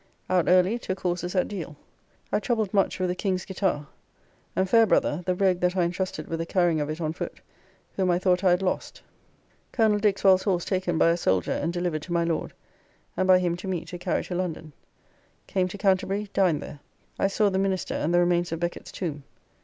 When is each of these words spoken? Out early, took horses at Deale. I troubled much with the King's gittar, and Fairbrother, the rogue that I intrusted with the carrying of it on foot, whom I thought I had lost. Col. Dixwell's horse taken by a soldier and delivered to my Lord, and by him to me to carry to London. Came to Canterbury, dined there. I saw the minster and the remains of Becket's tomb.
Out 0.31 0.45
early, 0.49 0.79
took 0.79 1.01
horses 1.01 1.35
at 1.35 1.47
Deale. 1.47 1.75
I 2.31 2.39
troubled 2.39 2.73
much 2.73 2.99
with 2.99 3.07
the 3.07 3.13
King's 3.15 3.45
gittar, 3.45 3.85
and 4.55 4.67
Fairbrother, 4.67 5.21
the 5.27 5.35
rogue 5.35 5.59
that 5.59 5.77
I 5.77 5.83
intrusted 5.83 6.27
with 6.27 6.39
the 6.39 6.45
carrying 6.47 6.81
of 6.81 6.89
it 6.89 6.99
on 6.99 7.13
foot, 7.13 7.39
whom 7.95 8.09
I 8.09 8.17
thought 8.17 8.43
I 8.43 8.49
had 8.49 8.63
lost. 8.63 9.03
Col. 9.71 9.99
Dixwell's 9.99 10.41
horse 10.41 10.65
taken 10.65 10.97
by 10.97 11.09
a 11.11 11.17
soldier 11.17 11.51
and 11.51 11.71
delivered 11.71 12.01
to 12.01 12.13
my 12.13 12.23
Lord, 12.23 12.51
and 13.15 13.27
by 13.27 13.37
him 13.37 13.55
to 13.57 13.67
me 13.67 13.85
to 13.85 13.99
carry 13.99 14.23
to 14.23 14.33
London. 14.33 14.73
Came 15.45 15.67
to 15.67 15.77
Canterbury, 15.77 16.31
dined 16.33 16.63
there. 16.63 16.79
I 17.19 17.27
saw 17.27 17.51
the 17.51 17.59
minster 17.59 17.93
and 17.93 18.11
the 18.11 18.19
remains 18.21 18.51
of 18.51 18.59
Becket's 18.59 18.91
tomb. 18.91 19.23